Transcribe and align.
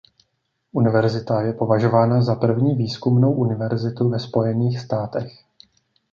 Univerzita 0.71 1.41
je 1.41 1.53
považována 1.53 2.21
za 2.21 2.35
první 2.35 2.75
výzkumnou 2.75 3.31
univerzitu 3.33 4.09
ve 4.09 4.19
Spojených 4.19 4.79
státech. 4.79 5.31